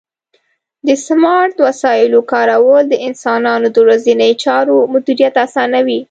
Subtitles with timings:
[0.87, 5.99] د سمارټ وسایلو کارول د انسانانو د ورځنیو چارو مدیریت اسانوي.